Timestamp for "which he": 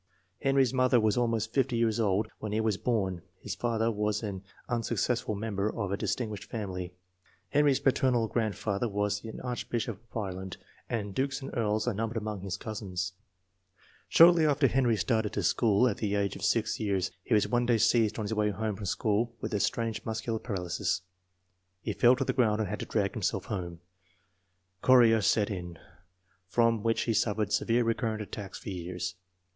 26.81-27.13